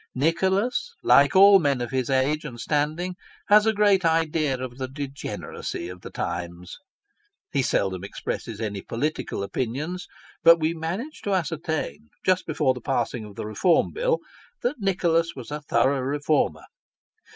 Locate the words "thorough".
15.61-15.99